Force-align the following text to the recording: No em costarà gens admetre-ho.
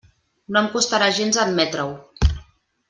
No 0.55 0.61
em 0.63 0.69
costarà 0.77 1.11
gens 1.19 1.41
admetre-ho. 1.45 2.31